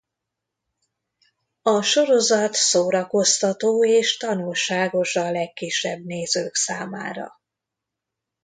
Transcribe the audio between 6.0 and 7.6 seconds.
nézők számára.